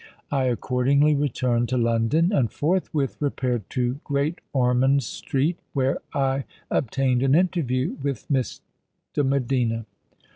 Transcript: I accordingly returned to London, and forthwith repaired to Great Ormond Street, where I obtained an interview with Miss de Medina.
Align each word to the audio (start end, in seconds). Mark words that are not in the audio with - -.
I 0.31 0.45
accordingly 0.45 1.13
returned 1.13 1.69
to 1.69 1.77
London, 1.77 2.31
and 2.33 2.51
forthwith 2.51 3.17
repaired 3.19 3.69
to 3.69 3.99
Great 4.03 4.41
Ormond 4.51 5.03
Street, 5.03 5.59
where 5.73 5.99
I 6.11 6.45
obtained 6.71 7.21
an 7.21 7.35
interview 7.35 7.97
with 8.01 8.27
Miss 8.27 8.61
de 9.13 9.23
Medina. 9.23 9.85